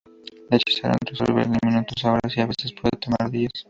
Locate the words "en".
1.43-1.55